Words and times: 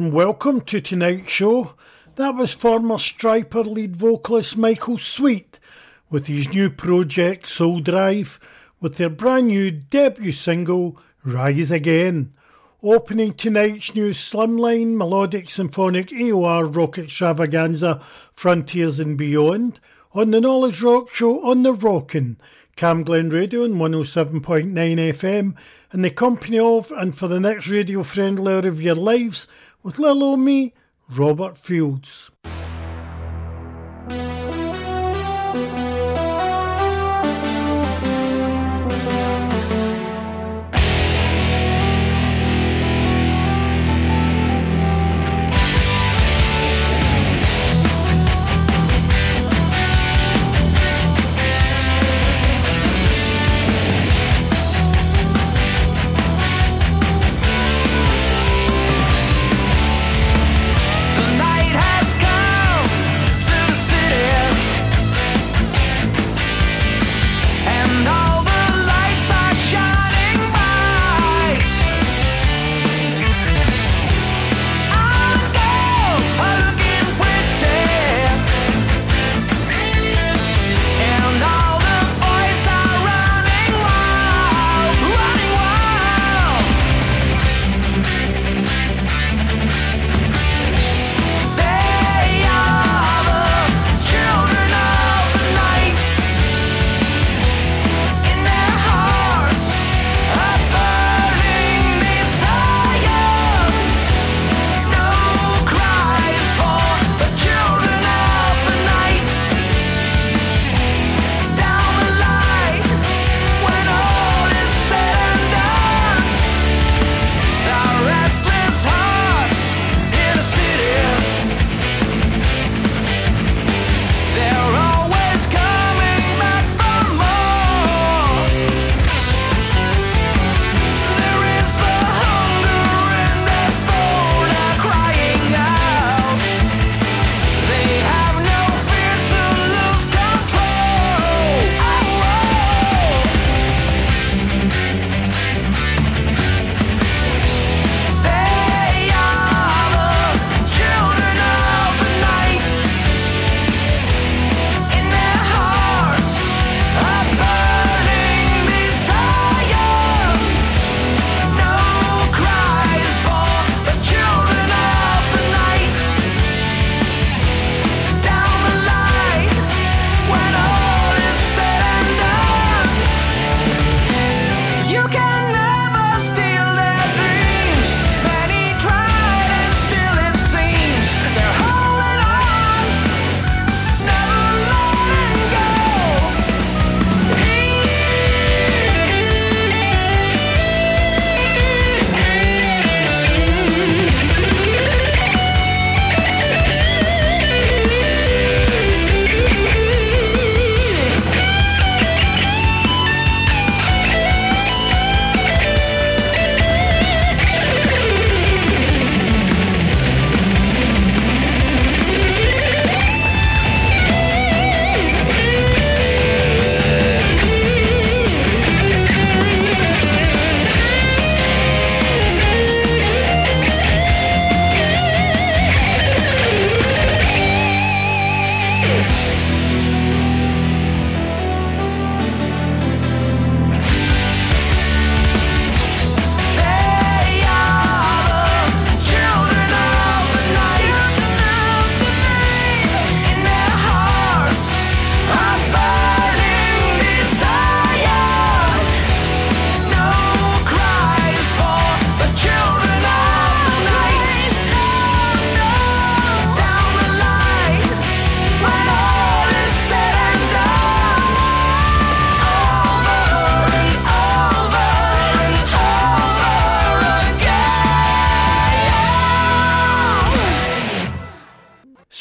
warm 0.00 0.12
welcome 0.12 0.62
to 0.62 0.80
tonight's 0.80 1.28
show. 1.28 1.74
That 2.16 2.34
was 2.34 2.54
former 2.54 2.94
Stryper 2.94 3.66
lead 3.66 3.96
vocalist 3.96 4.56
Michael 4.56 4.96
Sweet 4.96 5.58
with 6.08 6.26
his 6.26 6.48
new 6.54 6.70
project 6.70 7.46
Soul 7.46 7.80
Drive 7.80 8.40
with 8.80 8.96
their 8.96 9.10
brand 9.10 9.48
new 9.48 9.70
debut 9.70 10.32
single 10.32 10.98
Rise 11.22 11.70
Again. 11.70 12.32
Opening 12.82 13.34
tonight's 13.34 13.94
new 13.94 14.14
slimline 14.14 14.96
melodic 14.96 15.50
symphonic 15.50 16.08
AOR 16.08 16.74
rock 16.74 16.96
extravaganza 16.96 18.02
Frontiers 18.32 18.98
and 19.00 19.18
Beyond 19.18 19.80
on 20.14 20.30
the 20.30 20.40
Knowledge 20.40 20.80
Rock 20.80 21.10
Show 21.10 21.44
on 21.44 21.62
the 21.62 21.74
Rockin' 21.74 22.38
Camglen 22.74 23.30
Radio 23.30 23.64
on 23.64 23.74
107.9 23.74 24.72
FM 24.72 25.54
in 25.92 26.02
the 26.02 26.10
company 26.10 26.58
of 26.58 26.90
and 26.92 27.14
for 27.14 27.28
the 27.28 27.38
next 27.38 27.68
radio 27.68 28.02
friendly 28.02 28.50
hour 28.50 28.66
of 28.66 28.80
your 28.80 28.94
lives 28.94 29.46
with 29.82 29.98
little 29.98 30.22
old 30.22 30.40
me, 30.40 30.72
Robert 31.08 31.56
Fields. 31.56 32.30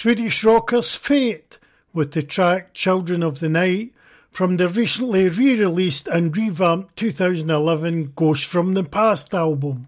Swedish 0.10 0.44
rockers 0.44 0.96
Fate 0.96 1.60
with 1.94 2.14
the 2.14 2.24
track 2.24 2.74
Children 2.74 3.22
of 3.22 3.40
the 3.40 3.48
Night 3.48 3.94
from 4.32 4.58
the 4.58 4.68
recently 4.68 5.30
re 5.30 5.54
released 5.54 6.08
and 6.08 6.36
revamped 6.36 6.98
2011 6.98 8.14
Ghost 8.16 8.48
from 8.48 8.74
the 8.74 8.84
Past 8.84 9.36
album. 9.36 9.86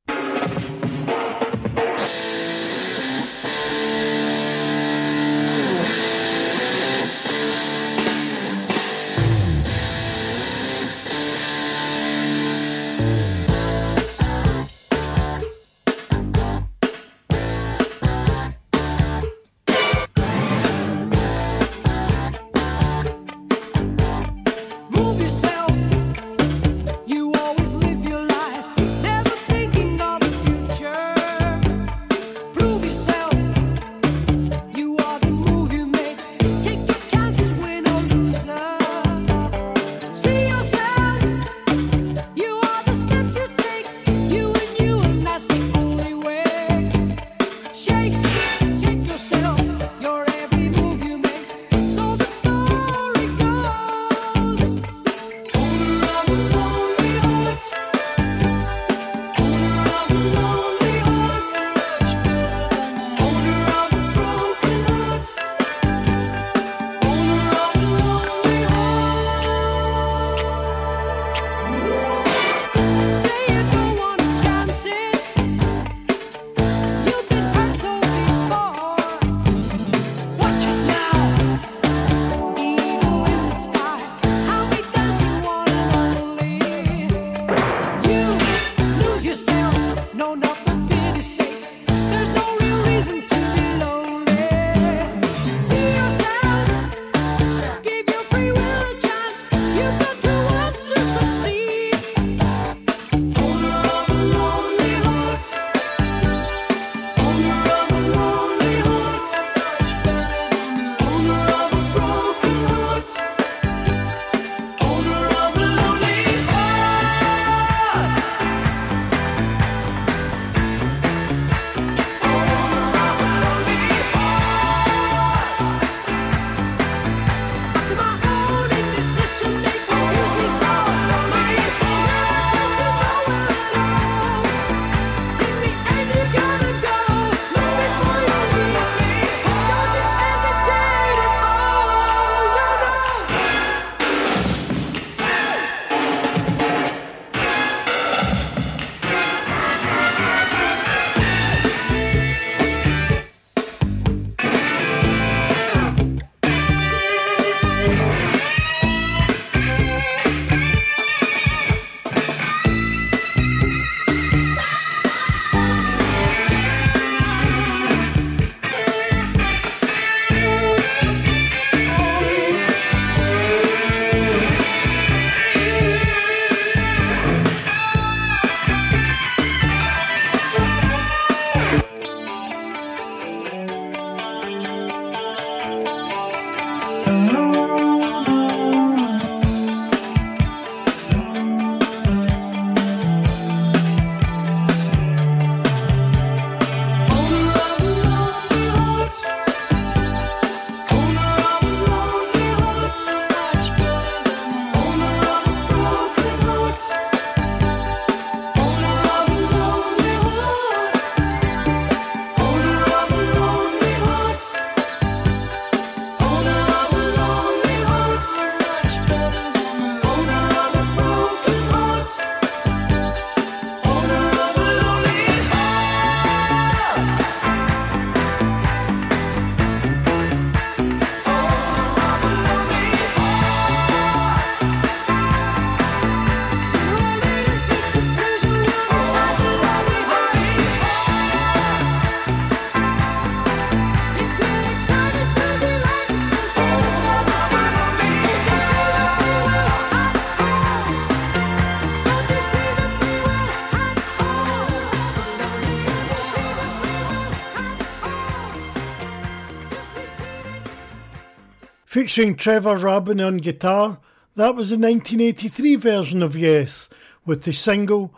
featuring 262.11 262.35
Trevor 262.35 262.75
Rabin 262.75 263.21
on 263.21 263.37
guitar, 263.37 263.97
that 264.35 264.53
was 264.53 264.69
the 264.69 264.75
1983 264.75 265.77
version 265.77 266.21
of 266.21 266.35
Yes, 266.35 266.89
with 267.25 267.43
the 267.43 267.53
single. 267.53 268.13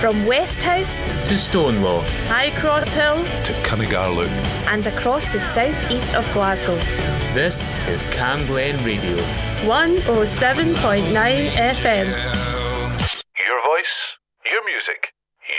From 0.00 0.26
Westhouse 0.26 0.98
to 1.28 1.38
Stonewall, 1.38 2.00
High 2.26 2.50
Cross 2.58 2.92
Hill 2.92 3.22
to 3.44 3.52
Cuningar 3.62 4.12
Loop, 4.16 4.30
and 4.66 4.84
across 4.88 5.32
the 5.32 5.46
southeast 5.46 6.16
of 6.16 6.28
Glasgow. 6.32 6.74
This 7.34 7.76
is 7.86 8.04
Camglen 8.06 8.84
Radio 8.84 9.16
107.9 9.62 10.74
FM. 11.50 12.06
Your 13.46 13.64
voice, 13.64 13.94
your 14.44 14.64
music, 14.64 15.12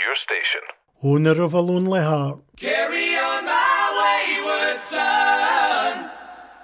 your 0.04 0.14
station. 0.14 0.60
Owner 1.02 1.42
of 1.42 1.54
a 1.54 1.60
Lonely 1.60 2.02
Heart. 2.02 2.40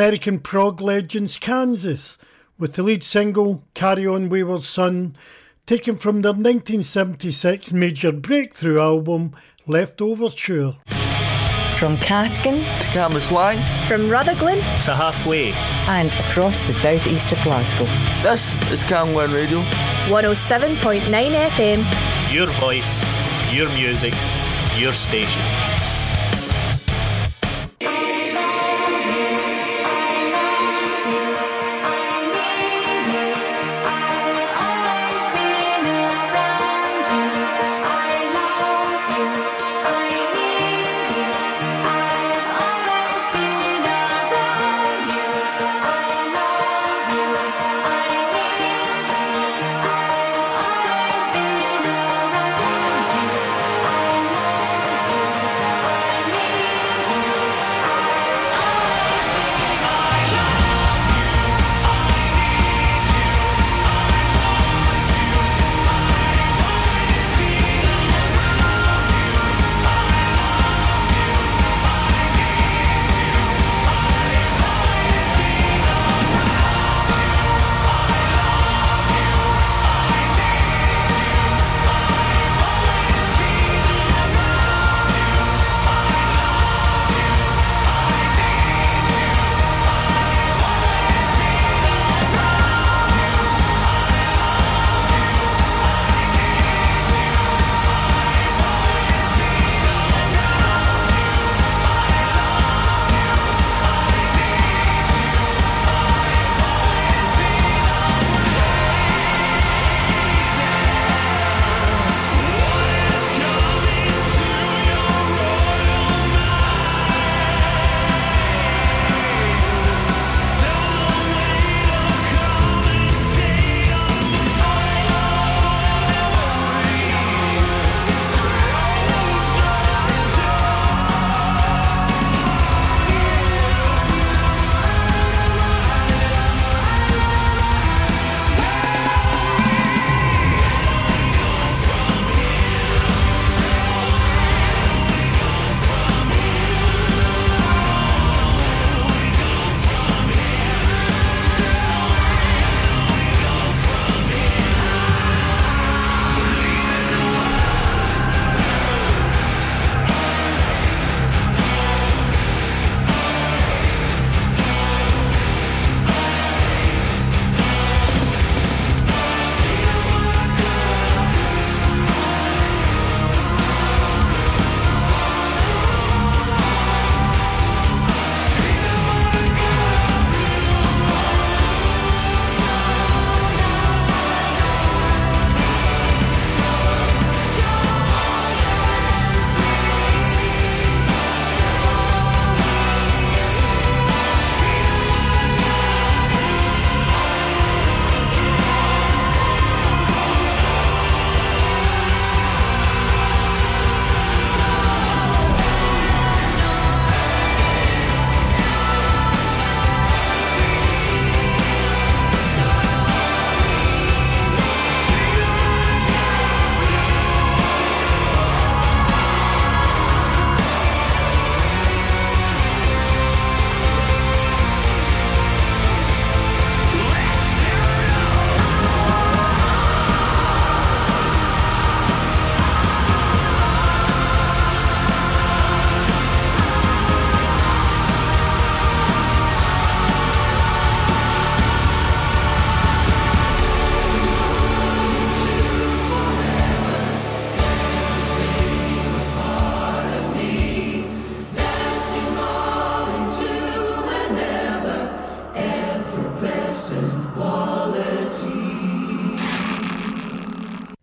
American 0.00 0.38
prog 0.38 0.80
legends 0.80 1.36
Kansas 1.38 2.16
with 2.58 2.72
the 2.72 2.82
lead 2.82 3.04
single 3.04 3.62
Carry 3.74 4.06
On 4.06 4.30
Wayward 4.30 4.62
Son 4.62 5.14
taken 5.66 5.94
from 5.94 6.22
their 6.22 6.32
1976 6.32 7.70
major 7.74 8.10
breakthrough 8.10 8.80
album 8.80 9.36
Leftoverture. 9.68 10.74
From 11.76 11.98
Cathkin 11.98 12.60
to 12.80 12.88
Cambuslang, 12.96 13.62
From 13.88 14.08
Rutherglen 14.08 14.56
To 14.84 14.94
halfway. 14.94 15.52
and 15.86 16.08
across 16.24 16.66
the 16.66 16.72
southeast 16.72 17.32
of 17.32 17.42
Glasgow. 17.42 17.84
this 18.22 18.54
is 18.72 18.82
Camglen 18.84 19.34
Radio. 19.34 19.58
107.9 20.08 21.02
FM. 21.50 22.32
Your 22.32 22.46
voice, 22.46 23.04
your 23.52 23.68
music, 23.74 24.14
your 24.78 24.94
station. 24.94 25.42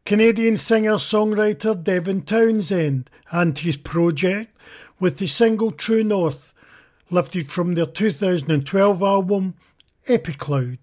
Canadian 0.07 0.55
singer-songwriter 0.55 1.83
Devin 1.83 2.21
Townsend 2.21 3.09
and 3.29 3.59
his 3.59 3.75
project 3.75 4.55
with 5.01 5.17
the 5.17 5.27
single 5.27 5.69
True 5.69 6.01
North, 6.01 6.53
lifted 7.09 7.51
from 7.51 7.73
their 7.73 7.87
2012 7.87 9.03
album 9.03 9.55
Epicloud. 10.07 10.77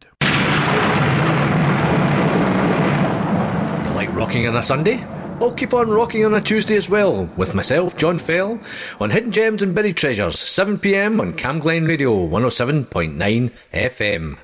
You 3.88 3.94
like 3.94 4.14
rocking 4.14 4.46
on 4.46 4.56
a 4.56 4.62
Sunday? 4.62 5.02
I'll 5.40 5.54
keep 5.54 5.72
on 5.72 5.88
rocking 5.88 6.26
on 6.26 6.34
a 6.34 6.40
Tuesday 6.42 6.76
as 6.76 6.90
well, 6.90 7.24
with 7.38 7.54
myself, 7.54 7.96
John 7.96 8.18
Fell, 8.18 8.60
on 9.00 9.08
Hidden 9.08 9.32
Gems 9.32 9.62
and 9.62 9.74
Buried 9.74 9.96
Treasures, 9.96 10.36
7pm 10.36 11.18
on 11.18 11.32
Camglen 11.32 11.88
Radio 11.88 12.28
107.9 12.28 13.50
FM. 13.72 14.36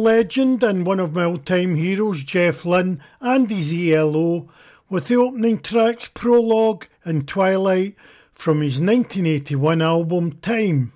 legend 0.00 0.62
and 0.62 0.86
one 0.86 0.98
of 0.98 1.14
my 1.14 1.24
old-time 1.24 1.76
heroes, 1.76 2.24
Jeff 2.24 2.64
Lynne, 2.64 3.00
and 3.20 3.50
his 3.50 3.72
ELO, 3.72 4.48
with 4.88 5.08
the 5.08 5.16
opening 5.16 5.60
tracks 5.60 6.08
Prologue 6.08 6.86
and 7.04 7.28
Twilight 7.28 7.94
from 8.32 8.62
his 8.62 8.80
1981 8.80 9.82
album 9.82 10.32
Time. 10.40 10.92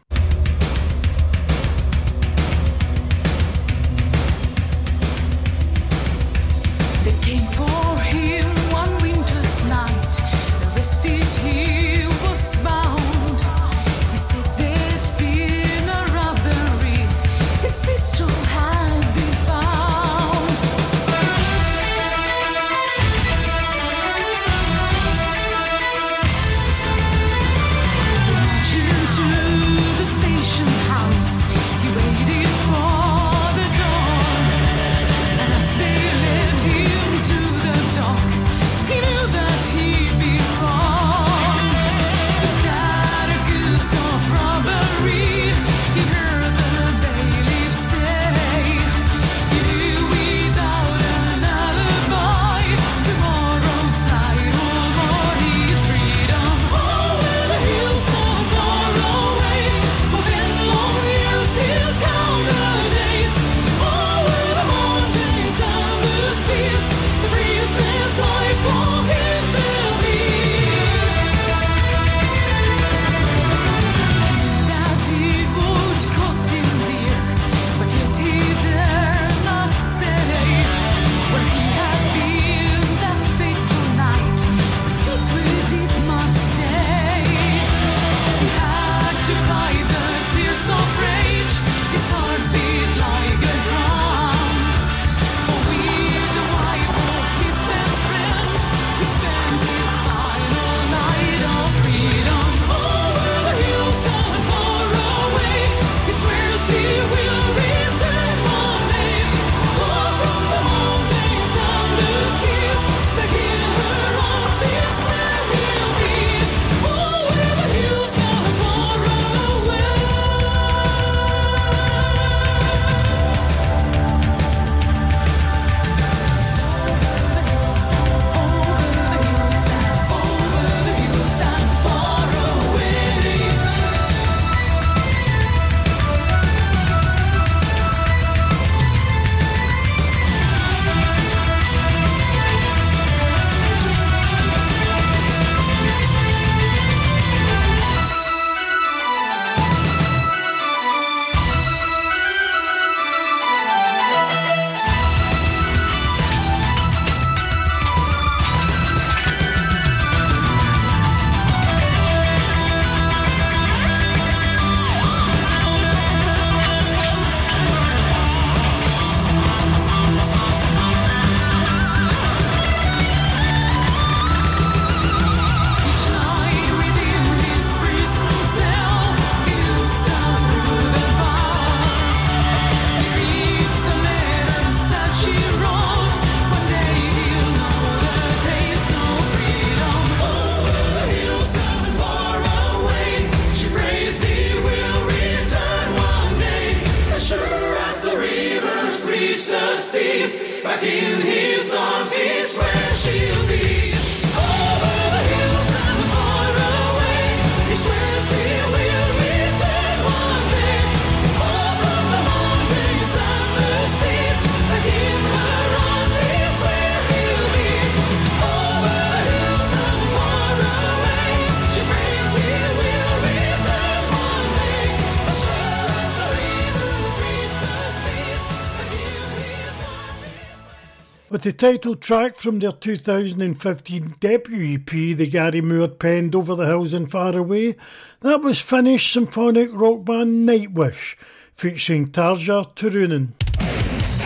The 231.45 231.53
title 231.53 231.95
track 231.95 232.37
from 232.37 232.59
their 232.61 232.73
2015 232.73 234.15
debut 234.19 234.77
EP, 234.77 234.87
The 234.87 235.27
Gary 235.27 235.61
Moore 235.61 235.89
penned 235.89 236.35
Over 236.35 236.55
the 236.55 236.65
Hills 236.65 236.95
and 236.95 237.11
Far 237.11 237.37
Away, 237.37 237.77
that 238.23 238.41
was 238.41 238.63
Finnish 238.63 239.13
symphonic 239.13 239.69
rock 239.75 240.07
band 240.07 240.49
Nightwish, 240.49 241.17
featuring 241.55 242.09
Tarja 242.09 242.75
Turunen. 242.75 243.35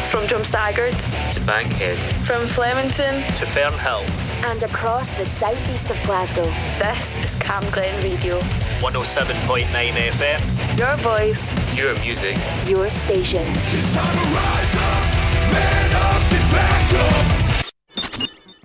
From 0.08 0.26
Drumsagard 0.26 0.94
To 1.32 1.40
Bankhead. 1.40 1.98
from 2.24 2.46
Flemington 2.46 3.14
To 3.38 3.46
Fernhill. 3.46 4.08
and 4.44 4.62
across 4.62 5.10
the 5.10 5.24
southeast 5.24 5.90
of 5.90 6.00
Glasgow. 6.04 6.44
this 6.78 7.16
is 7.24 7.34
Camglen 7.42 8.00
Radio. 8.04 8.38
107.9 8.78 9.66
FM. 9.66 10.78
Your 10.78 10.94
voice, 10.98 11.52
Your 11.76 11.98
music. 11.98 12.36
Your 12.68 12.88
station. 12.88 13.44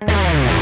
A 0.01 0.52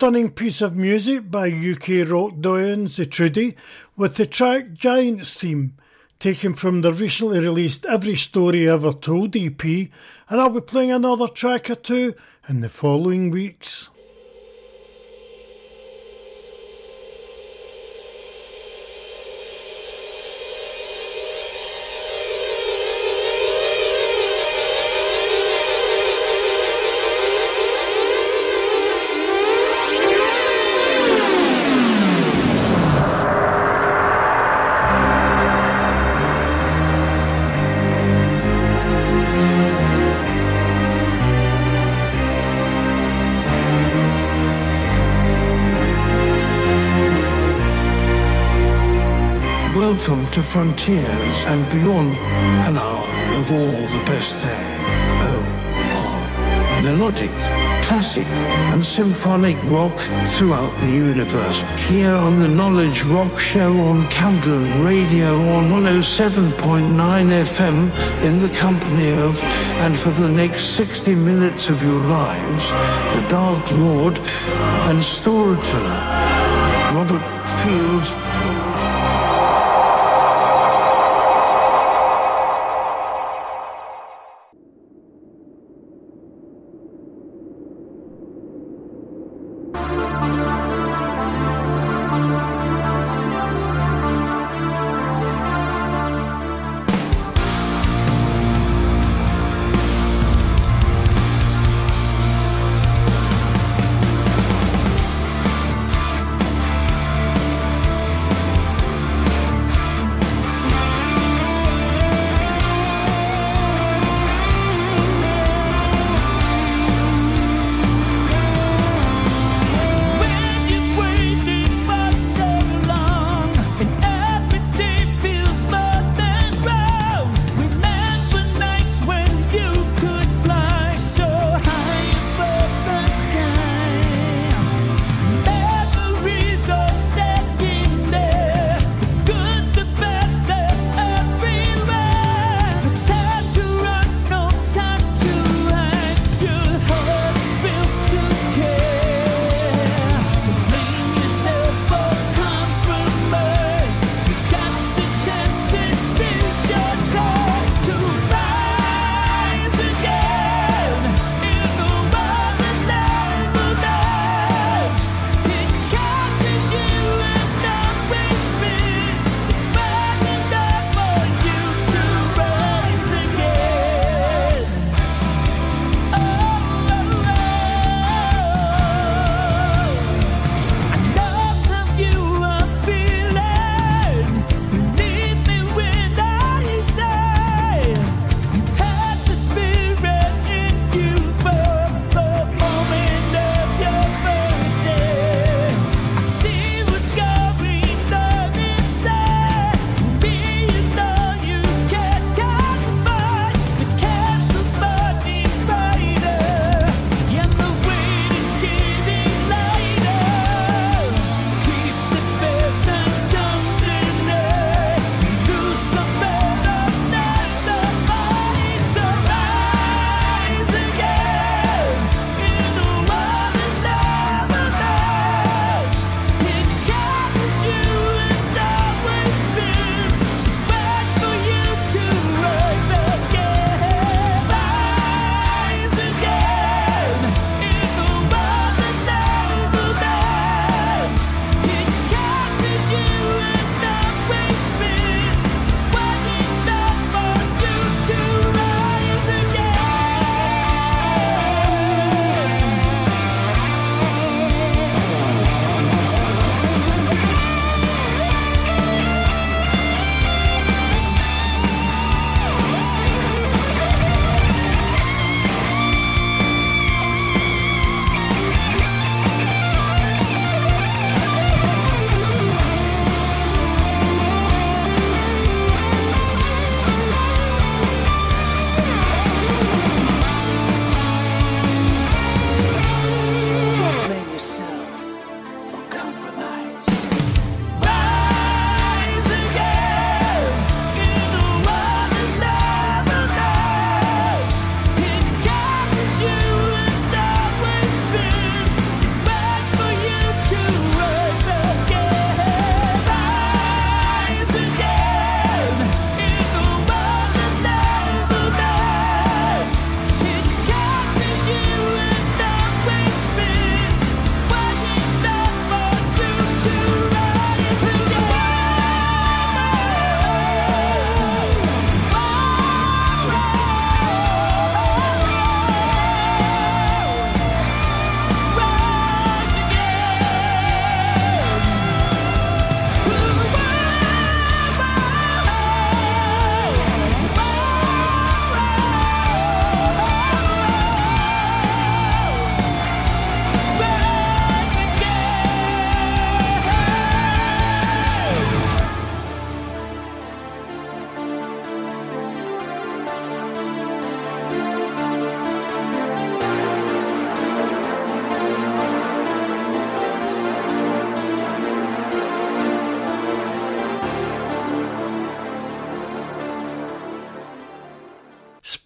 stunning 0.00 0.30
piece 0.30 0.62
of 0.62 0.74
music 0.74 1.30
by 1.30 1.46
UK 1.46 2.08
rock 2.08 2.32
doyens 2.40 2.96
The 2.96 3.04
Trudy 3.04 3.54
with 3.98 4.16
the 4.16 4.24
track 4.24 4.72
Giants 4.72 5.38
theme 5.38 5.74
taken 6.18 6.54
from 6.54 6.80
the 6.80 6.90
recently 6.90 7.38
released 7.38 7.84
Every 7.84 8.16
Story 8.16 8.66
Ever 8.66 8.94
Told 8.94 9.36
EP 9.36 9.62
and 9.62 9.90
I'll 10.30 10.48
be 10.48 10.62
playing 10.62 10.90
another 10.90 11.28
track 11.28 11.68
or 11.68 11.74
two 11.74 12.14
in 12.48 12.62
the 12.62 12.70
following 12.70 13.30
weeks. 13.30 13.90
To 50.34 50.42
Frontiers 50.44 51.44
and 51.46 51.68
Beyond, 51.70 52.16
an 52.68 52.78
hour 52.78 53.04
of 53.40 53.50
all 53.50 53.66
the 53.66 54.04
best 54.06 54.30
day. 54.40 54.76
Oh, 55.26 55.42
oh. 55.96 56.80
Melodic, 56.84 57.32
classic, 57.82 58.28
and 58.70 58.84
symphonic 58.84 59.56
rock 59.64 59.98
throughout 60.34 60.72
the 60.82 60.92
universe. 60.92 61.64
Here 61.88 62.14
on 62.14 62.38
the 62.38 62.46
Knowledge 62.46 63.02
Rock 63.02 63.40
Show 63.40 63.76
on 63.80 64.06
Camglen 64.06 64.84
Radio 64.84 65.34
on 65.50 65.68
107.9 65.68 66.54
FM 66.56 67.90
in 68.22 68.38
the 68.38 68.50
company 68.50 69.10
of, 69.10 69.42
and 69.82 69.98
for 69.98 70.10
the 70.10 70.28
next 70.28 70.76
60 70.76 71.12
minutes 71.16 71.68
of 71.70 71.82
your 71.82 72.00
lives, 72.04 72.64
the 73.16 73.28
Dark 73.28 73.68
Lord 73.72 74.16
and 74.16 75.02
storyteller, 75.02 76.00
Robert 76.94 77.24
Fields. 77.64 78.29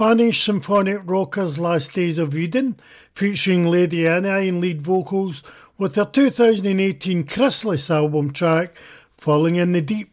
Spanish 0.05 0.45
symphonic 0.45 1.01
rockers 1.07 1.59
Last 1.59 1.95
Days 1.95 2.19
of 2.19 2.37
Eden, 2.37 2.77
featuring 3.15 3.65
Lady 3.65 4.07
Ani 4.07 4.49
in 4.49 4.61
lead 4.61 4.83
vocals, 4.83 5.43
with 5.79 5.95
their 5.95 6.05
2018 6.05 7.25
Chrysalis 7.25 7.89
album 7.89 8.31
track, 8.31 8.77
Falling 9.17 9.57
in 9.57 9.73
the 9.73 9.81
Deep. 9.81 10.13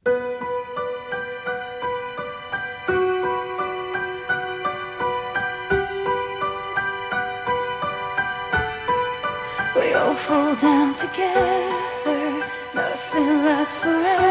We 9.76 9.94
all 9.94 10.16
fall 10.16 10.56
down 10.56 10.94
together, 10.94 12.46
nothing 12.74 13.44
lasts 13.44 13.78
forever. 13.80 14.31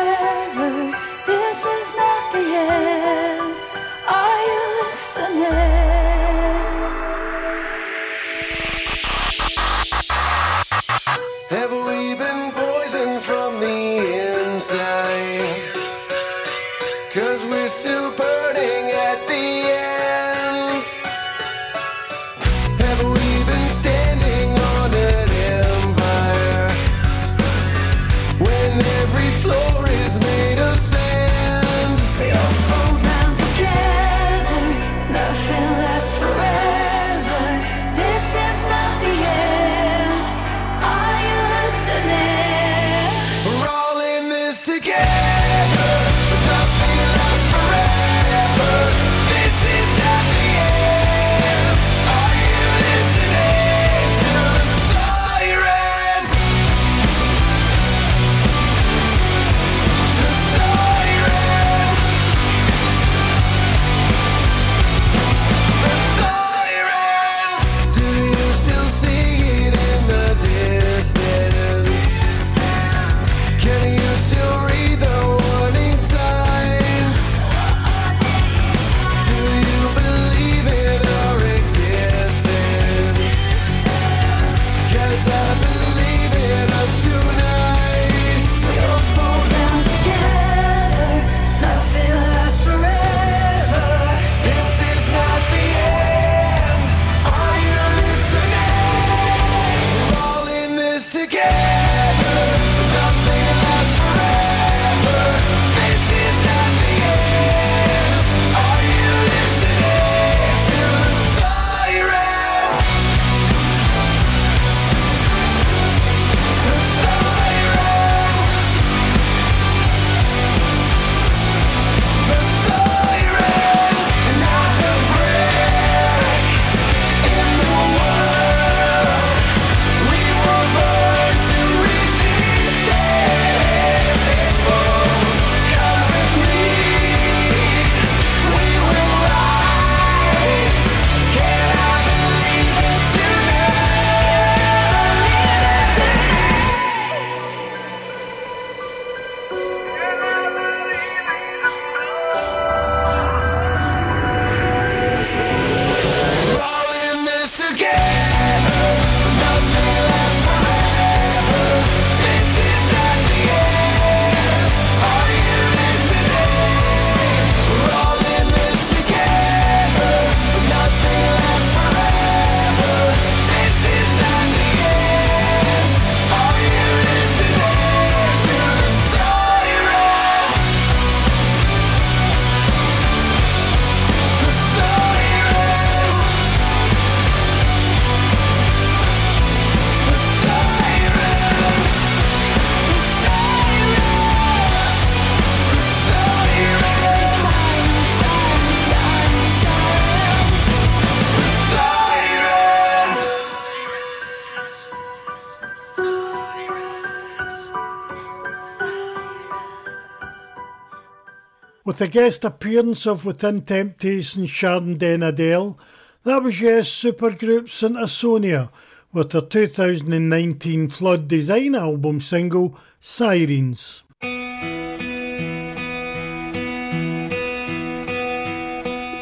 The 212.00 212.08
guest 212.08 212.46
appearance 212.46 213.06
of 213.06 213.26
Within 213.26 213.60
Temptation 213.60 214.46
Sharon 214.46 214.96
Den 214.96 215.22
Adel, 215.22 215.78
that 216.24 216.42
was 216.42 216.58
yes 216.58 216.88
supergroup 216.88 217.68
St 217.68 217.94
Asonia 217.94 218.70
with 219.12 219.32
their 219.32 219.42
2019 219.42 220.88
Flawed 220.88 221.28
Design 221.28 221.74
album 221.74 222.22
single 222.22 222.78
Sirens. 223.02 224.02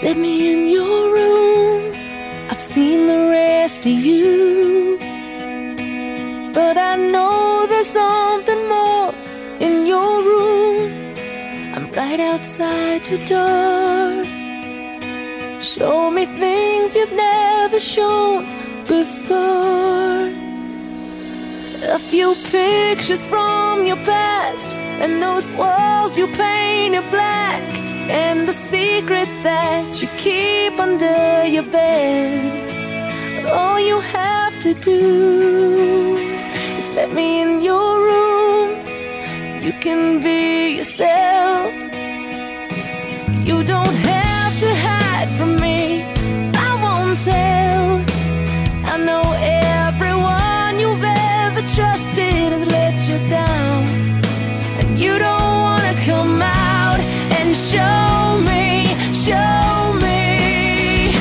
Let 0.01 0.17
me 0.17 0.53
in 0.53 0.69
your 0.69 1.13
room. 1.13 1.93
I've 2.49 2.61
seen 2.61 3.09
the 3.09 3.29
rest 3.29 3.87
of 3.87 3.91
you. 3.91 4.99
But 6.55 6.79
I 6.79 6.95
know 6.95 7.67
there's 7.69 7.89
something 7.89 8.58
right 11.99 12.21
outside 12.21 13.03
your 13.11 13.23
door. 13.27 14.23
Show 15.61 16.13
me 16.13 16.27
things 16.43 16.95
you've 16.95 17.17
never 17.29 17.81
shown 17.81 18.39
before. 18.85 20.31
A 21.99 22.01
few 22.11 22.29
pictures 22.53 23.25
from 23.27 23.85
your 23.85 24.01
past, 24.13 24.77
and 25.03 25.21
those 25.21 25.51
walls 25.61 26.17
you 26.17 26.27
painted 26.45 27.07
black, 27.11 27.65
and 28.25 28.47
the 28.47 28.57
secrets 28.71 29.35
that 29.49 30.01
you 30.01 30.09
keep 30.25 30.79
under 30.79 31.47
your 31.55 31.67
bed. 31.79 33.47
All 33.59 33.81
you 33.81 33.99
have 33.99 34.55
to 34.61 34.73
do 34.75 36.15
is 36.79 36.89
let 36.95 37.11
me 37.13 37.43
in 37.43 37.61
your 37.61 37.91
room. 38.09 38.69
You 39.67 39.73
can 39.85 40.23
be 40.23 40.79
yourself. 40.79 41.88
You 43.49 43.65
don't 43.65 43.97
have 44.13 44.61
to 44.61 44.75
hide 44.75 45.31
from 45.39 45.57
me. 45.59 46.03
I 46.69 46.71
won't 46.85 47.19
tell. 47.21 47.87
I 48.93 48.97
know 49.09 49.27
everyone 49.41 50.79
you've 50.79 51.03
ever 51.03 51.63
trusted 51.75 52.53
has 52.53 52.65
let 52.77 52.95
you 53.09 53.17
down. 53.31 53.85
And 54.81 54.99
you 54.99 55.19
don't 55.19 55.55
want 55.67 55.81
to 55.81 55.95
come 56.05 56.43
out 56.43 57.01
and 57.39 57.57
show 57.57 58.37
me, 58.51 58.85
show 59.27 59.97
me 60.07 61.17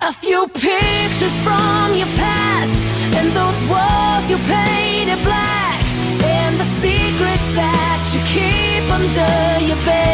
a 0.00 0.12
few 0.14 0.48
pictures 0.48 1.36
from 1.44 1.94
your 2.00 2.10
past 2.16 2.76
and 3.18 3.26
those 3.38 3.60
walls 3.68 4.24
you 4.30 4.38
painted 4.48 5.20
black 5.28 5.84
and 6.24 6.58
the 6.58 6.68
secrets 6.80 7.48
that 7.60 8.00
you 8.14 8.20
keep 8.32 8.84
under 8.96 9.66
your 9.68 9.84
bed 9.84 10.09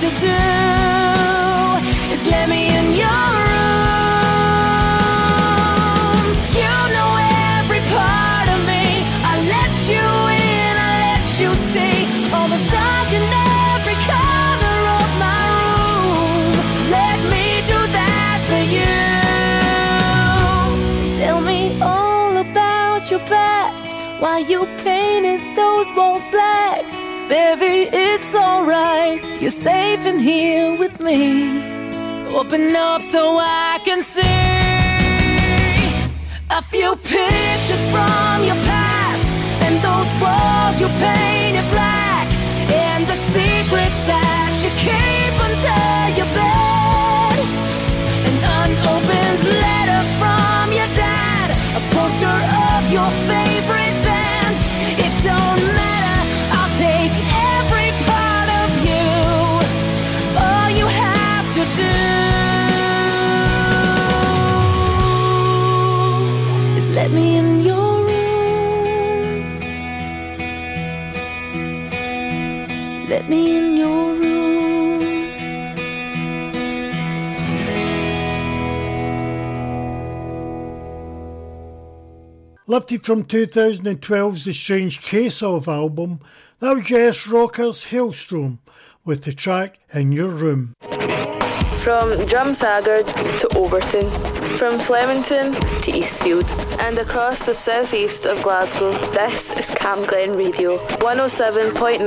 do 0.00 0.08
is 2.12 2.22
let 2.26 2.48
me 2.50 2.68
in 2.68 2.88
your 3.02 3.28
room. 3.48 3.86
You 6.60 6.74
know 6.94 7.10
every 7.56 7.82
part 7.96 8.48
of 8.54 8.60
me. 8.70 8.84
I 9.24 9.34
let 9.54 9.72
you 9.92 10.06
in, 10.48 10.72
I 10.76 10.92
let 11.06 11.24
you 11.40 11.50
see 11.72 11.96
all 12.34 12.48
the 12.48 12.60
dark 12.76 13.08
in 13.18 13.24
every 13.72 13.98
corner 14.10 14.78
of 15.00 15.08
my 15.24 15.40
room. 15.56 16.52
Let 16.98 17.18
me 17.32 17.46
do 17.72 17.78
that 17.98 18.38
for 18.48 18.62
you. 18.76 19.00
Tell 21.18 21.40
me 21.40 21.60
all 21.80 22.36
about 22.36 23.10
your 23.10 23.20
past. 23.20 23.88
Why 24.20 24.38
you 24.40 24.66
painted 24.84 25.40
those 25.56 25.88
walls 25.96 26.26
black. 26.30 26.75
Baby, 27.28 27.90
it's 27.92 28.34
alright. 28.36 29.20
You're 29.40 29.50
safe 29.50 30.06
in 30.06 30.20
here 30.20 30.78
with 30.78 31.00
me. 31.00 31.58
Open 32.28 32.76
up 32.76 33.02
so 33.02 33.36
I 33.40 33.80
can 33.84 34.00
see 34.02 34.22
a 36.50 36.62
few 36.62 36.94
pictures 36.96 37.65
Let 73.26 73.30
me 73.32 73.58
in 73.58 73.76
your 73.76 74.14
room. 74.14 75.00
Lifted 82.68 83.04
from 83.04 83.24
2012's 83.24 84.44
The 84.44 84.52
Strange 84.54 85.02
Case 85.02 85.42
of 85.42 85.66
album, 85.66 86.20
that 86.60 86.76
was 86.76 86.88
Yes 86.88 87.26
Rockers 87.26 87.86
Halestorm 87.86 88.58
with 89.04 89.24
the 89.24 89.32
track 89.32 89.80
In 89.92 90.12
Your 90.12 90.28
Room. 90.28 90.74
From 91.82 92.12
Drumsagard 92.28 93.06
to 93.40 93.58
Overton, 93.58 94.35
from 94.56 94.78
Flemington 94.78 95.52
to 95.82 95.90
Eastfield, 95.90 96.50
and 96.80 96.98
across 96.98 97.46
the 97.46 97.54
southeast 97.54 98.26
of 98.26 98.42
Glasgow, 98.42 98.92
this 99.12 99.56
is 99.58 99.70
Camglen 99.70 100.36
Radio, 100.36 100.78
107.9 100.98 101.98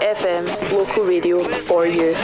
FM, 0.00 0.72
local 0.72 1.04
radio 1.04 1.38
for 1.38 1.86
you. 1.86 2.14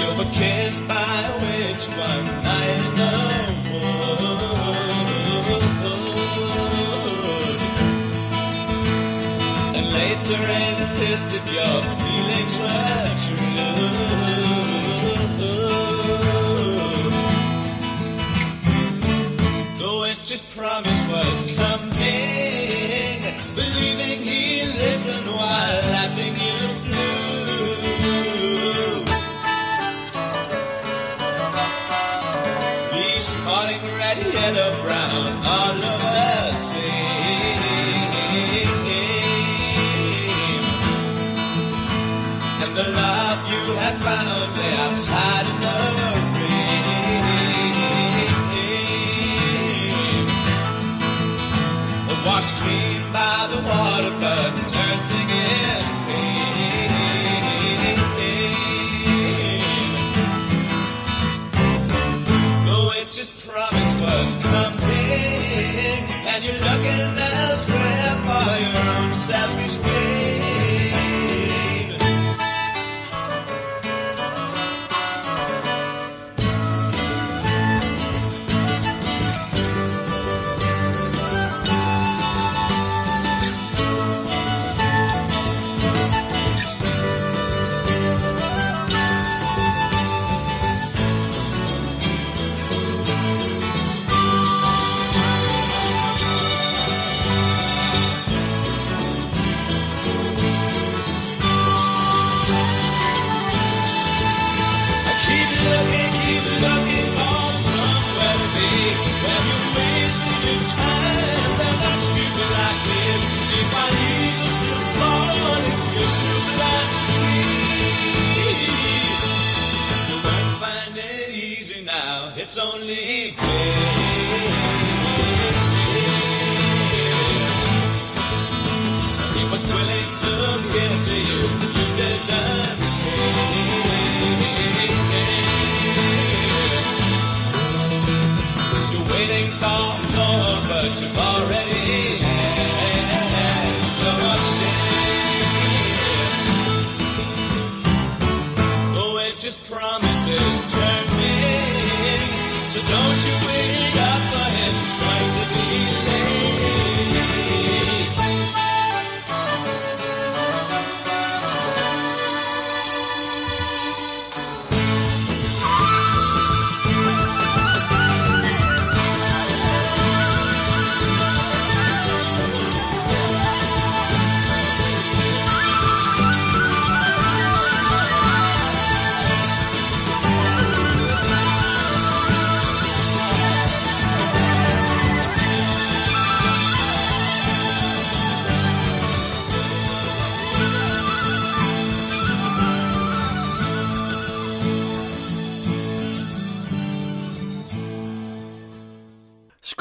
You 0.00 0.08
were 0.18 0.30
kissed 0.32 0.82
by 0.88 0.94
a 0.94 1.34
witch 1.40 1.84
one 1.96 2.26
the 2.96 3.10
wood. 3.70 4.46
And 9.76 9.86
later 9.94 10.42
insisted 10.78 11.44
your 11.52 11.82
feelings 12.00 12.56
were 12.60 13.08
true. 13.26 13.56
The 19.80 19.90
witch's 20.02 20.42
promise 20.56 21.02
was 21.12 21.38
coming, 21.56 21.92
listened 23.24 24.05
while 25.28 25.82
laughing 25.92 26.25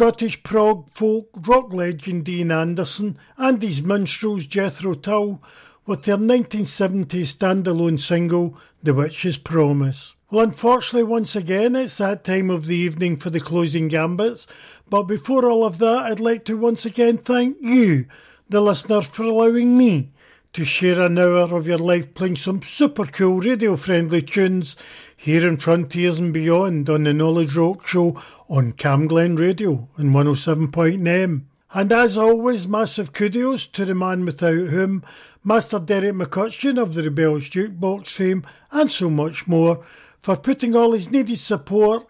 Scottish 0.06 0.44
prog 0.44 0.88
folk 0.92 1.30
rock 1.48 1.74
legend 1.74 2.30
Ian 2.30 2.52
Anderson 2.52 3.18
and 3.38 3.60
his 3.60 3.82
minstrels 3.82 4.46
Jethro 4.46 4.94
Tull 4.94 5.42
with 5.88 6.04
their 6.04 6.14
1970 6.14 7.24
standalone 7.24 8.00
single 8.00 8.56
The 8.84 8.94
Witch's 8.94 9.38
Promise. 9.38 10.14
Well, 10.30 10.44
unfortunately, 10.44 11.06
once 11.06 11.36
again, 11.36 11.76
it's 11.76 11.98
that 11.98 12.24
time 12.24 12.52
of 12.52 12.68
the 12.68 12.76
evening 12.76 13.18
for 13.18 13.32
the 13.32 13.40
closing 13.40 13.88
gambits. 13.88 14.46
But 14.88 15.06
before 15.06 15.50
all 15.50 15.66
of 15.66 15.80
that, 15.80 16.04
I'd 16.04 16.20
like 16.20 16.46
to 16.46 16.56
once 16.56 16.86
again 16.86 17.18
thank 17.18 17.58
you, 17.60 18.06
the 18.48 18.62
listener, 18.62 19.02
for 19.02 19.24
allowing 19.24 19.76
me 19.76 20.12
to 20.54 20.64
share 20.64 21.02
an 21.02 21.18
hour 21.18 21.54
of 21.54 21.66
your 21.66 21.80
life 21.80 22.14
playing 22.14 22.36
some 22.36 22.62
super 22.62 23.06
cool 23.08 23.40
radio 23.40 23.76
friendly 23.76 24.22
tunes 24.22 24.78
here 25.18 25.48
in 25.48 25.58
Frontiers 25.58 26.20
and 26.20 26.32
Beyond 26.32 26.90
on 26.90 27.04
the 27.04 27.14
Knowledge 27.14 27.58
Rock 27.58 27.88
Show 27.88 28.22
on 28.50 28.74
Camglen 28.74 29.38
Radio 29.40 29.90
and 29.98 30.14
107.9. 30.14 31.44
And 31.74 31.92
as 31.92 32.18
always, 32.18 32.68
massive 32.68 33.12
kudos 33.12 33.68
to 33.68 33.86
the 33.86 33.96
man 33.96 34.26
without 34.26 34.70
whom, 34.70 35.04
Master 35.44 35.80
Derek 35.80 36.16
McCutcheon 36.16 36.82
of 36.82 36.94
the 36.94 37.04
Rebels 37.04 37.50
Jukebox 37.50 38.10
fame, 38.10 38.46
and 38.72 38.92
so 38.92 39.10
much 39.10 39.48
more, 39.48 39.86
for 40.22 40.38
putting 40.38 40.76
all 40.76 40.94
his 40.94 41.12
needed 41.12 41.40
support 41.40 42.08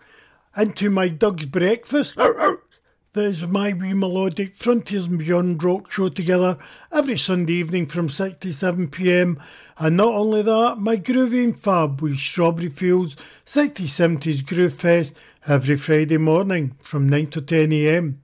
into 0.56 0.90
my 0.90 1.10
Doug's 1.10 1.46
breakfast. 1.46 2.16
That 2.16 3.24
is 3.24 3.48
my 3.48 3.72
wee 3.72 3.94
melodic 3.94 4.56
Frontiers 4.56 5.06
and 5.06 5.18
Beyond 5.18 5.64
rock 5.64 5.90
show 5.90 6.10
together 6.10 6.58
every 6.92 7.18
Sunday 7.18 7.54
evening 7.54 7.88
from 7.88 8.10
6 8.10 8.40
to 8.40 8.52
7 8.52 8.90
pm. 8.90 9.42
And 9.78 9.96
not 9.96 10.14
only 10.14 10.42
that, 10.42 10.80
my 10.80 10.98
groovy 10.98 11.46
and 11.46 11.58
fab 11.58 12.02
with 12.02 12.18
Strawberry 12.18 12.68
Fields 12.68 13.16
60 13.46 13.88
70s 13.88 14.46
Groove 14.46 14.74
Fest 14.74 15.14
every 15.48 15.78
Friday 15.78 16.18
morning 16.18 16.76
from 16.82 17.08
9 17.08 17.28
to 17.28 17.42
10 17.42 17.72
am. 17.72 18.20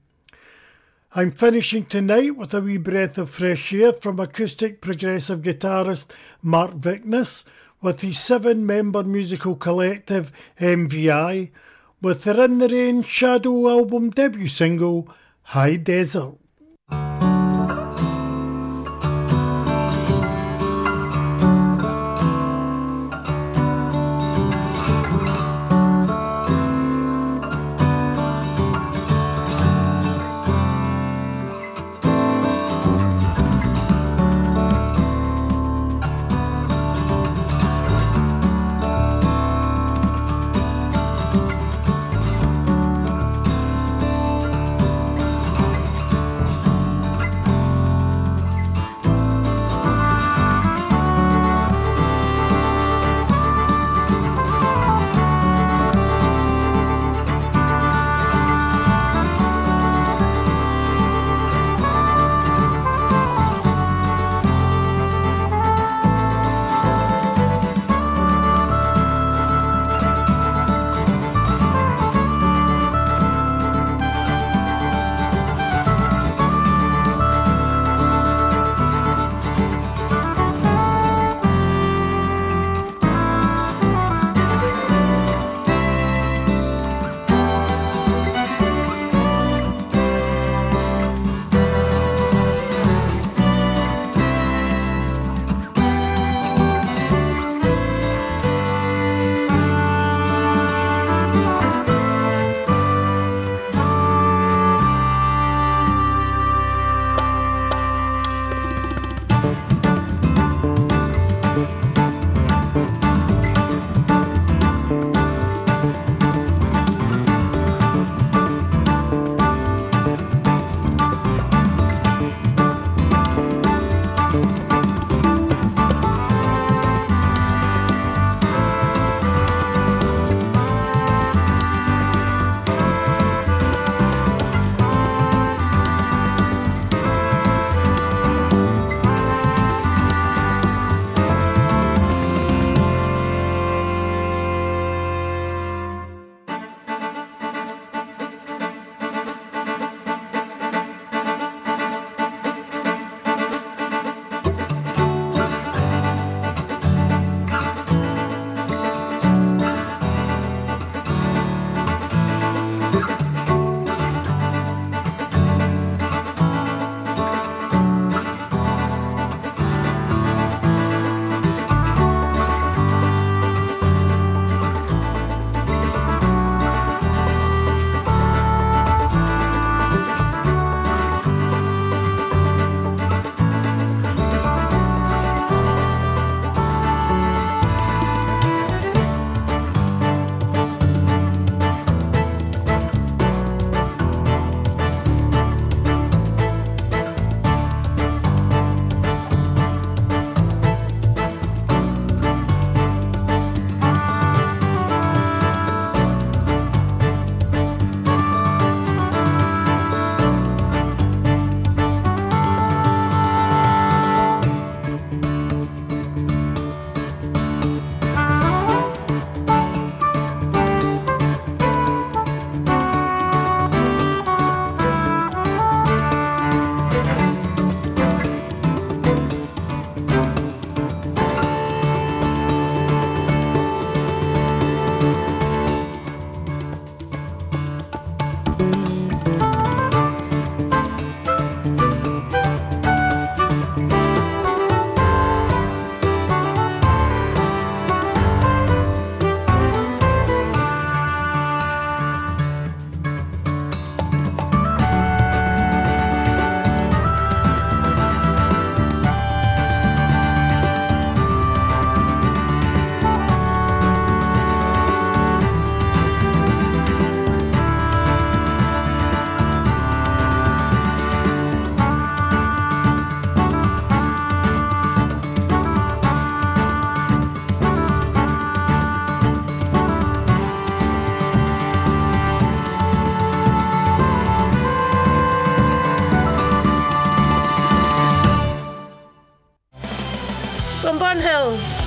I'm 1.14 1.30
finishing 1.30 1.84
tonight 1.84 2.36
with 2.36 2.52
a 2.52 2.60
wee 2.60 2.78
breath 2.78 3.16
of 3.16 3.30
fresh 3.30 3.72
air 3.72 3.92
from 3.92 4.18
acoustic 4.18 4.80
progressive 4.80 5.42
guitarist 5.42 6.10
Mark 6.42 6.72
Vickness 6.72 7.44
with 7.80 8.00
his 8.00 8.18
seven 8.18 8.66
member 8.66 9.04
musical 9.04 9.54
collective 9.54 10.32
MVI 10.58 11.50
with 12.00 12.24
their 12.24 12.44
In 12.44 12.58
the 12.58 12.68
Rain 12.68 13.02
Shadow 13.02 13.68
album 13.68 14.10
debut 14.10 14.48
single 14.48 15.08
High 15.42 15.76
Desert. 15.76 16.41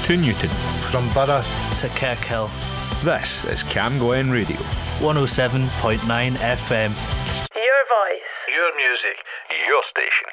To 0.06 0.16
Newton. 0.16 0.50
From 0.92 1.12
Borough 1.16 1.42
to 1.80 1.88
Kirkhill. 1.98 2.48
This 3.04 3.44
is 3.46 3.64
Camglen 3.64 4.32
Radio. 4.32 4.58
107.9 5.00 5.98
FM. 5.98 6.92
Your 7.56 7.82
voice. 7.90 8.36
Your 8.48 8.76
music, 8.78 9.18
your 9.68 9.82
station. 9.82 10.28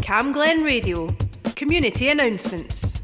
Camglen 0.00 0.64
Radio. 0.64 1.08
Community 1.56 2.08
announcements. 2.08 3.00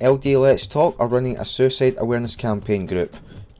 LD 0.00 0.24
Let's 0.24 0.66
Talk 0.66 0.98
are 0.98 1.06
running 1.06 1.36
a 1.36 1.44
suicide 1.44 1.96
awareness 1.98 2.34
campaign 2.34 2.86
group. 2.86 3.14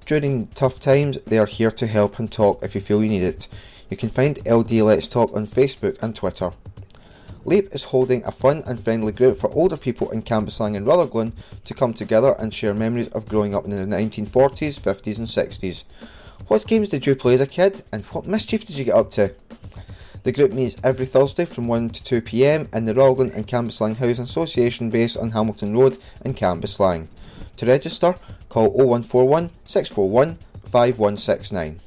During 0.07 0.47
tough 0.55 0.81
times, 0.81 1.19
they 1.27 1.37
are 1.37 1.45
here 1.45 1.73
to 1.73 1.87
help 1.87 2.19
and 2.19 2.33
talk 2.33 2.65
if 2.65 2.75
you 2.75 2.81
feel 2.81 3.03
you 3.05 3.11
need 3.11 3.23
it. 3.23 3.49
You 3.91 3.99
can 3.99 4.09
find 4.09 4.39
LD 4.47 4.73
Let's 4.81 5.07
Talk 5.07 5.37
on 5.37 5.47
Facebook 5.47 6.03
and 6.03 6.17
Twitter. 6.17 6.53
LEAP 7.45 7.75
is 7.75 7.85
holding 7.85 8.23
a 8.25 8.31
fun 8.31 8.63
and 8.67 8.83
friendly 8.83 9.13
group 9.13 9.39
for 9.39 9.51
older 9.55 9.77
people 9.77 10.11
in 10.11 10.23
Cambuslang 10.23 10.77
and 10.77 10.87
Rutherglen 10.87 11.33
to 11.65 11.75
come 11.75 11.95
together 11.95 12.37
and 12.39 12.53
share 12.53 12.75
memories 12.75 13.09
of 13.09 13.29
growing 13.29 13.55
up 13.55 13.65
in 13.65 13.71
the 13.71 13.97
1940s, 13.97 14.79
50s, 14.79 15.19
and 15.19 15.27
60s. 15.27 15.85
What 16.49 16.67
games 16.67 16.89
did 16.89 17.07
you 17.07 17.17
play 17.17 17.35
as 17.35 17.41
a 17.41 17.47
kid, 17.47 17.83
and 17.93 18.05
what 18.07 18.27
mischief 18.27 18.65
did 18.65 18.77
you 18.77 18.85
get 18.85 18.95
up 18.95 19.11
to? 19.13 19.35
The 20.23 20.33
group 20.33 20.53
meets 20.53 20.77
every 20.85 21.07
Thursday 21.07 21.47
from 21.47 21.67
1 21.67 21.91
to 21.91 22.05
2 22.05 22.21
pm 22.21 22.69
in 22.75 22.85
the 22.85 22.95
Rutherglen 22.95 23.33
and 23.33 23.49
Cambuslang 23.49 23.97
Housing 23.97 24.25
Association 24.25 24.91
base 24.91 25.17
on 25.17 25.31
Hamilton 25.31 25.75
Road 25.75 25.97
in 26.23 26.35
Cambuslang. 26.35 27.09
To 27.57 27.67
register, 27.67 28.15
call 28.51 28.69
0141 28.71 29.51
641 29.65 30.37
5169. 30.65 31.81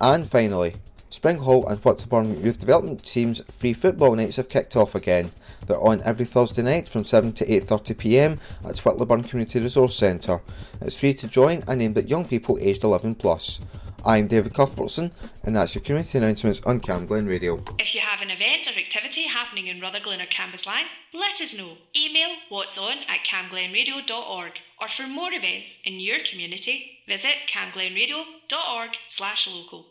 And 0.00 0.30
finally, 0.30 0.76
Springhall 1.16 1.66
and 1.70 1.80
Whitlawburn 1.82 2.44
Youth 2.44 2.58
Development 2.58 3.02
Team's 3.02 3.40
free 3.50 3.72
football 3.72 4.14
nights 4.14 4.36
have 4.36 4.50
kicked 4.50 4.76
off 4.76 4.94
again. 4.94 5.30
They're 5.66 5.80
on 5.80 6.02
every 6.02 6.26
Thursday 6.26 6.60
night 6.60 6.90
from 6.90 7.04
7 7.04 7.32
to 7.32 7.46
8.30pm 7.46 8.38
at 8.66 8.76
Whitlawburn 8.76 9.26
Community 9.26 9.58
Resource 9.58 9.96
Centre. 9.96 10.42
It's 10.82 10.98
free 10.98 11.14
to 11.14 11.26
join 11.26 11.62
and 11.66 11.80
aimed 11.80 11.96
at 11.96 12.10
young 12.10 12.26
people 12.26 12.58
aged 12.60 12.84
11 12.84 13.14
plus. 13.14 13.60
I'm 14.04 14.26
David 14.26 14.52
Cuthbertson 14.52 15.10
and 15.42 15.56
that's 15.56 15.74
your 15.74 15.82
community 15.82 16.18
announcements 16.18 16.60
on 16.66 16.80
Camglen 16.80 17.26
Radio. 17.26 17.64
If 17.78 17.94
you 17.94 18.02
have 18.02 18.20
an 18.20 18.30
event 18.30 18.68
or 18.68 18.78
activity 18.78 19.22
happening 19.22 19.68
in 19.68 19.80
Rutherglen 19.80 20.20
or 20.20 20.26
Cambuslang, 20.26 20.84
let 21.14 21.40
us 21.40 21.54
know. 21.54 21.78
Email 21.96 22.36
what's 22.50 22.76
on 22.76 22.98
at 23.08 23.24
camglenradio.org 23.24 24.52
or 24.82 24.88
for 24.88 25.06
more 25.06 25.32
events 25.32 25.78
in 25.82 25.98
your 25.98 26.18
community, 26.30 26.98
visit 27.08 27.48
camglenradio.org 27.50 28.90
slash 29.08 29.48
local. 29.48 29.86